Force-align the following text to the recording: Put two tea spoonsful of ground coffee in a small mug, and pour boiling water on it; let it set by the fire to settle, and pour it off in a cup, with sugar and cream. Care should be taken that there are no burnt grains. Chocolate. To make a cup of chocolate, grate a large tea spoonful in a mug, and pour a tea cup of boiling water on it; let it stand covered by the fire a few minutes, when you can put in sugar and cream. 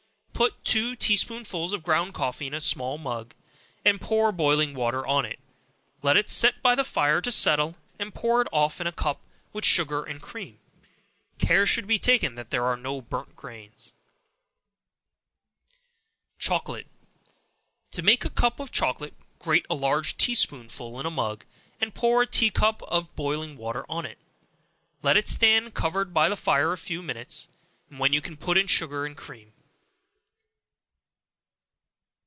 Put 0.41 0.65
two 0.65 0.95
tea 0.95 1.17
spoonsful 1.17 1.71
of 1.71 1.83
ground 1.83 2.15
coffee 2.15 2.47
in 2.47 2.55
a 2.55 2.61
small 2.61 2.97
mug, 2.97 3.35
and 3.85 4.01
pour 4.01 4.31
boiling 4.31 4.73
water 4.73 5.05
on 5.05 5.23
it; 5.23 5.37
let 6.01 6.17
it 6.17 6.31
set 6.31 6.63
by 6.63 6.73
the 6.73 6.83
fire 6.83 7.21
to 7.21 7.31
settle, 7.31 7.75
and 7.99 8.11
pour 8.11 8.41
it 8.41 8.47
off 8.51 8.81
in 8.81 8.87
a 8.87 8.91
cup, 8.91 9.21
with 9.53 9.63
sugar 9.63 10.03
and 10.03 10.19
cream. 10.19 10.57
Care 11.37 11.67
should 11.67 11.85
be 11.85 11.99
taken 11.99 12.33
that 12.33 12.49
there 12.49 12.65
are 12.65 12.75
no 12.75 13.01
burnt 13.01 13.35
grains. 13.35 13.93
Chocolate. 16.39 16.87
To 17.91 18.01
make 18.01 18.25
a 18.25 18.29
cup 18.31 18.59
of 18.59 18.71
chocolate, 18.71 19.13
grate 19.37 19.67
a 19.69 19.75
large 19.75 20.17
tea 20.17 20.33
spoonful 20.33 20.99
in 20.99 21.05
a 21.05 21.11
mug, 21.11 21.45
and 21.79 21.93
pour 21.93 22.23
a 22.23 22.27
tea 22.27 22.49
cup 22.49 22.81
of 22.87 23.15
boiling 23.15 23.57
water 23.57 23.85
on 23.87 24.07
it; 24.07 24.17
let 25.03 25.17
it 25.17 25.29
stand 25.29 25.75
covered 25.75 26.15
by 26.15 26.29
the 26.29 26.35
fire 26.35 26.73
a 26.73 26.79
few 26.79 27.03
minutes, 27.03 27.47
when 27.89 28.11
you 28.11 28.21
can 28.21 28.35
put 28.35 28.57
in 28.57 28.65
sugar 28.65 29.05
and 29.05 29.15
cream. 29.15 29.53